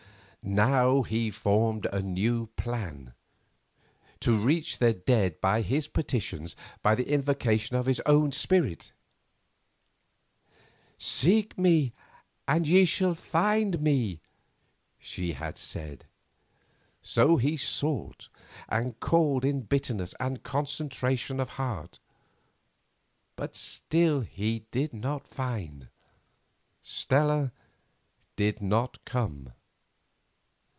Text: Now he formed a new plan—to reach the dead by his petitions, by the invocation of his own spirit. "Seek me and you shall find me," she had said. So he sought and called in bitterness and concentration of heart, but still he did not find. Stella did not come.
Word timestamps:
Now 0.43 1.03
he 1.03 1.29
formed 1.29 1.85
a 1.93 2.01
new 2.01 2.47
plan—to 2.57 4.41
reach 4.41 4.79
the 4.79 4.91
dead 4.91 5.39
by 5.39 5.61
his 5.61 5.87
petitions, 5.87 6.55
by 6.81 6.95
the 6.95 7.07
invocation 7.07 7.75
of 7.75 7.85
his 7.85 8.01
own 8.07 8.31
spirit. 8.31 8.91
"Seek 10.97 11.59
me 11.59 11.93
and 12.47 12.67
you 12.67 12.87
shall 12.87 13.13
find 13.13 13.81
me," 13.81 14.19
she 14.97 15.33
had 15.33 15.57
said. 15.57 16.05
So 17.03 17.37
he 17.37 17.55
sought 17.55 18.27
and 18.67 18.99
called 18.99 19.45
in 19.45 19.61
bitterness 19.61 20.15
and 20.19 20.41
concentration 20.41 21.39
of 21.39 21.49
heart, 21.49 21.99
but 23.35 23.55
still 23.55 24.21
he 24.21 24.65
did 24.71 24.91
not 24.91 25.27
find. 25.27 25.89
Stella 26.81 27.51
did 28.37 28.59
not 28.59 29.05
come. 29.05 29.53